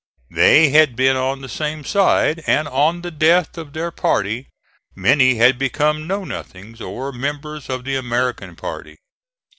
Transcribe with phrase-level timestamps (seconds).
[0.31, 4.47] They had been on the same side, and, on the death of their party,
[4.95, 8.97] many had become Know Nothings, or members of the American party.